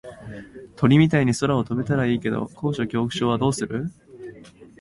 [0.77, 3.91] 鳥みたいに空を飛べたらいいけど高所恐怖症はどうする？